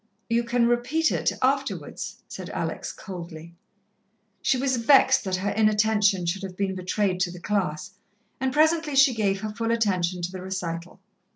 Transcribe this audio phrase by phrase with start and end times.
[0.31, 3.53] "You can repeat it afterwards," said Alex coldly.
[4.41, 7.91] She was vexed that her inattention should have been betrayed to the class,
[8.39, 10.99] and presently she gave her full attention to the recital.